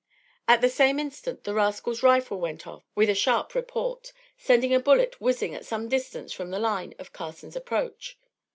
At 0.47 0.61
the 0.61 0.69
same 0.69 0.97
instant 0.97 1.43
the 1.43 1.53
rascal's 1.53 2.01
rifle 2.01 2.39
went 2.39 2.65
off 2.65 2.83
with 2.95 3.07
a 3.07 3.13
sharp 3.13 3.53
report, 3.53 4.13
sending 4.35 4.73
a 4.73 4.79
bullet 4.79 5.21
whizzing 5.21 5.53
at 5.53 5.63
some 5.63 5.87
distance 5.87 6.33
from 6.33 6.49
the 6.49 6.57
line 6.57 6.95
of 6.97 7.13
Carson's 7.13 7.55
approach. 7.55 8.17